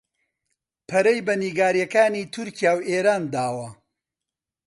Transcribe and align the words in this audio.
پەرەی 0.89 1.25
بە 1.27 1.33
نیگەرانییەکانی 1.43 2.29
تورکیا 2.33 2.73
و 2.75 2.85
ئێران 2.89 3.23
داوە 3.33 3.69